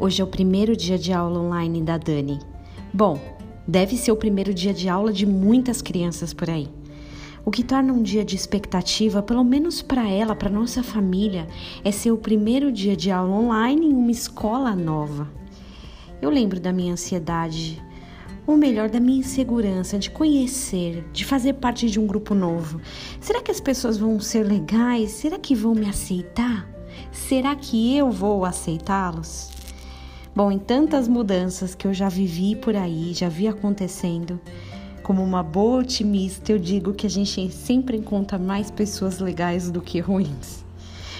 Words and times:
Hoje 0.00 0.22
é 0.22 0.24
o 0.24 0.26
primeiro 0.26 0.74
dia 0.74 0.96
de 0.96 1.12
aula 1.12 1.38
online 1.38 1.82
da 1.82 1.98
Dani. 1.98 2.38
Bom, 2.90 3.20
deve 3.68 3.98
ser 3.98 4.10
o 4.10 4.16
primeiro 4.16 4.54
dia 4.54 4.72
de 4.72 4.88
aula 4.88 5.12
de 5.12 5.26
muitas 5.26 5.82
crianças 5.82 6.32
por 6.32 6.48
aí. 6.48 6.68
O 7.44 7.50
que 7.50 7.62
torna 7.62 7.92
um 7.92 8.02
dia 8.02 8.24
de 8.24 8.34
expectativa, 8.34 9.22
pelo 9.22 9.44
menos 9.44 9.82
para 9.82 10.08
ela, 10.08 10.34
para 10.34 10.48
nossa 10.48 10.82
família, 10.82 11.46
é 11.84 11.92
ser 11.92 12.12
o 12.12 12.16
primeiro 12.16 12.72
dia 12.72 12.96
de 12.96 13.10
aula 13.10 13.30
online 13.30 13.88
em 13.88 13.92
uma 13.92 14.10
escola 14.10 14.74
nova. 14.74 15.28
Eu 16.22 16.30
lembro 16.30 16.58
da 16.58 16.72
minha 16.72 16.94
ansiedade, 16.94 17.78
ou 18.46 18.56
melhor, 18.56 18.88
da 18.88 18.98
minha 18.98 19.20
insegurança 19.20 19.98
de 19.98 20.10
conhecer, 20.10 21.04
de 21.12 21.26
fazer 21.26 21.52
parte 21.52 21.90
de 21.90 22.00
um 22.00 22.06
grupo 22.06 22.34
novo. 22.34 22.80
Será 23.20 23.42
que 23.42 23.50
as 23.50 23.60
pessoas 23.60 23.98
vão 23.98 24.18
ser 24.18 24.44
legais? 24.44 25.10
Será 25.10 25.38
que 25.38 25.54
vão 25.54 25.74
me 25.74 25.86
aceitar? 25.86 26.66
Será 27.12 27.54
que 27.54 27.94
eu 27.94 28.10
vou 28.10 28.46
aceitá-los? 28.46 29.59
Bom, 30.34 30.52
em 30.52 30.58
tantas 30.58 31.08
mudanças 31.08 31.74
que 31.74 31.86
eu 31.86 31.92
já 31.92 32.08
vivi 32.08 32.54
por 32.54 32.76
aí, 32.76 33.12
já 33.12 33.28
vi 33.28 33.48
acontecendo, 33.48 34.40
como 35.02 35.24
uma 35.24 35.42
boa 35.42 35.80
otimista, 35.80 36.52
eu 36.52 36.58
digo 36.58 36.94
que 36.94 37.06
a 37.06 37.10
gente 37.10 37.50
sempre 37.50 37.96
encontra 37.96 38.38
mais 38.38 38.70
pessoas 38.70 39.18
legais 39.18 39.70
do 39.70 39.80
que 39.80 39.98
ruins. 39.98 40.64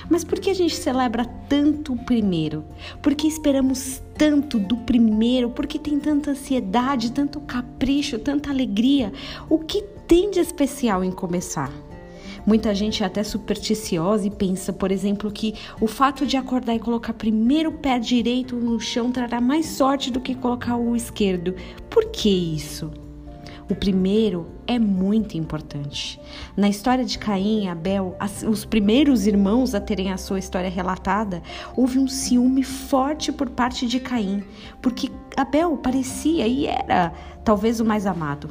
Mas 0.08 0.22
por 0.22 0.38
que 0.38 0.50
a 0.50 0.54
gente 0.54 0.76
celebra 0.76 1.24
tanto 1.24 1.92
o 1.92 2.04
primeiro? 2.04 2.64
Por 3.02 3.14
que 3.14 3.26
esperamos 3.26 4.00
tanto 4.16 4.60
do 4.60 4.76
primeiro? 4.76 5.50
Por 5.50 5.66
que 5.66 5.78
tem 5.78 5.98
tanta 5.98 6.30
ansiedade, 6.30 7.10
tanto 7.12 7.40
capricho, 7.40 8.18
tanta 8.18 8.50
alegria? 8.50 9.12
O 9.48 9.58
que 9.58 9.82
tem 10.06 10.30
de 10.30 10.38
especial 10.38 11.02
em 11.02 11.10
começar? 11.10 11.72
Muita 12.46 12.74
gente 12.74 13.02
é 13.02 13.06
até 13.06 13.22
supersticiosa 13.22 14.26
e 14.26 14.30
pensa, 14.30 14.72
por 14.72 14.90
exemplo, 14.90 15.30
que 15.30 15.54
o 15.80 15.86
fato 15.86 16.26
de 16.26 16.36
acordar 16.36 16.74
e 16.74 16.78
colocar 16.78 17.12
primeiro 17.12 17.70
o 17.70 17.74
pé 17.74 17.98
direito 17.98 18.56
no 18.56 18.80
chão 18.80 19.12
trará 19.12 19.40
mais 19.40 19.66
sorte 19.66 20.10
do 20.10 20.20
que 20.20 20.34
colocar 20.34 20.76
o 20.76 20.96
esquerdo. 20.96 21.54
Por 21.88 22.06
que 22.06 22.28
isso? 22.28 22.90
O 23.70 23.74
primeiro 23.74 24.48
é 24.66 24.80
muito 24.80 25.36
importante. 25.36 26.20
Na 26.56 26.68
história 26.68 27.04
de 27.04 27.16
Caim 27.16 27.64
e 27.64 27.68
Abel, 27.68 28.16
os 28.48 28.64
primeiros 28.64 29.28
irmãos 29.28 29.76
a 29.76 29.80
terem 29.80 30.10
a 30.10 30.16
sua 30.16 30.40
história 30.40 30.68
relatada, 30.68 31.40
houve 31.76 31.98
um 32.00 32.08
ciúme 32.08 32.64
forte 32.64 33.30
por 33.30 33.48
parte 33.48 33.86
de 33.86 34.00
Caim, 34.00 34.42
porque 34.82 35.08
Abel 35.36 35.76
parecia 35.76 36.48
e 36.48 36.66
era 36.66 37.12
talvez 37.44 37.78
o 37.78 37.84
mais 37.84 38.06
amado. 38.06 38.50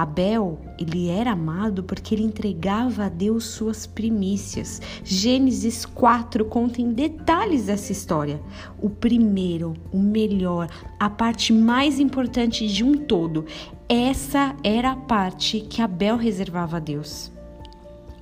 Abel, 0.00 0.58
ele 0.78 1.08
era 1.08 1.32
amado 1.32 1.82
porque 1.82 2.14
ele 2.14 2.22
entregava 2.22 3.04
a 3.04 3.08
Deus 3.08 3.44
suas 3.44 3.86
primícias. 3.86 4.80
Gênesis 5.04 5.84
4 5.84 6.44
conta 6.46 6.80
em 6.80 6.92
detalhes 6.92 7.68
essa 7.68 7.92
história. 7.92 8.40
O 8.80 8.88
primeiro, 8.88 9.74
o 9.92 9.98
melhor, 9.98 10.68
a 10.98 11.10
parte 11.10 11.52
mais 11.52 12.00
importante 12.00 12.66
de 12.66 12.82
um 12.82 12.94
todo. 12.94 13.44
Essa 13.88 14.56
era 14.64 14.92
a 14.92 14.96
parte 14.96 15.60
que 15.60 15.82
Abel 15.82 16.16
reservava 16.16 16.78
a 16.78 16.80
Deus. 16.80 17.30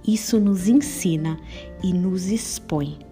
Isso 0.06 0.40
nos 0.40 0.66
ensina 0.66 1.38
e 1.82 1.92
nos 1.92 2.26
expõe 2.26 3.07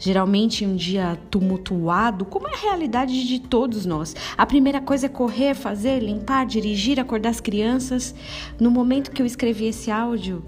geralmente 0.00 0.64
um 0.66 0.74
dia 0.74 1.16
tumultuado, 1.30 2.24
como 2.24 2.48
é 2.48 2.54
a 2.54 2.58
realidade 2.58 3.28
de 3.28 3.38
todos 3.38 3.84
nós. 3.84 4.16
A 4.36 4.46
primeira 4.46 4.80
coisa 4.80 5.06
é 5.06 5.08
correr, 5.08 5.54
fazer, 5.54 6.02
limpar, 6.02 6.46
dirigir, 6.46 6.98
acordar 6.98 7.28
as 7.28 7.40
crianças. 7.40 8.14
No 8.58 8.70
momento 8.70 9.12
que 9.12 9.20
eu 9.20 9.26
escrevi 9.26 9.66
esse 9.66 9.90
áudio, 9.90 10.42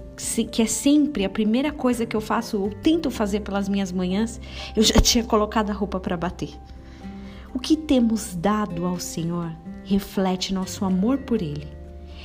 que 0.51 0.61
é 0.61 0.65
sempre 0.65 1.23
a 1.23 1.29
primeira 1.29 1.71
coisa 1.71 2.05
que 2.05 2.15
eu 2.15 2.21
faço 2.21 2.59
ou 2.59 2.71
tento 2.71 3.11
fazer 3.11 3.41
pelas 3.41 3.69
minhas 3.69 3.91
manhãs, 3.91 4.41
eu 4.75 4.81
já 4.81 4.95
tinha 4.99 5.23
colocado 5.23 5.69
a 5.69 5.73
roupa 5.73 5.99
para 5.99 6.17
bater. 6.17 6.49
O 7.53 7.59
que 7.59 7.77
temos 7.77 8.35
dado 8.35 8.85
ao 8.85 8.99
Senhor 8.99 9.55
reflete 9.83 10.53
nosso 10.53 10.83
amor 10.83 11.19
por 11.19 11.41
Ele. 11.41 11.67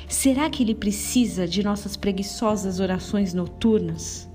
Será 0.09 0.49
que 0.49 0.63
Ele 0.63 0.75
precisa 0.75 1.47
de 1.47 1.63
nossas 1.63 1.95
preguiçosas 1.95 2.81
orações 2.81 3.35
noturnas? 3.35 4.28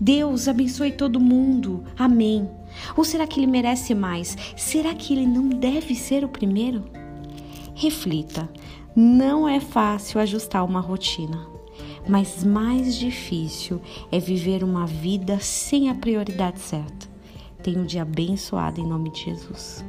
Deus 0.00 0.48
abençoe 0.48 0.92
todo 0.92 1.20
mundo. 1.20 1.84
Amém. 1.98 2.48
Ou 2.96 3.04
será 3.04 3.26
que 3.26 3.40
ele 3.40 3.46
merece 3.46 3.94
mais? 3.94 4.36
Será 4.56 4.94
que 4.94 5.12
ele 5.12 5.26
não 5.26 5.48
deve 5.48 5.94
ser 5.94 6.24
o 6.24 6.28
primeiro? 6.28 6.84
Reflita. 7.74 8.48
Não 8.94 9.48
é 9.48 9.60
fácil 9.60 10.20
ajustar 10.20 10.64
uma 10.64 10.80
rotina, 10.80 11.46
mas 12.08 12.42
mais 12.42 12.96
difícil 12.96 13.80
é 14.10 14.18
viver 14.18 14.64
uma 14.64 14.86
vida 14.86 15.38
sem 15.38 15.88
a 15.88 15.94
prioridade 15.94 16.58
certa. 16.58 17.08
Tenha 17.62 17.78
um 17.78 17.86
dia 17.86 18.02
abençoado 18.02 18.80
em 18.80 18.86
nome 18.86 19.10
de 19.10 19.24
Jesus. 19.26 19.84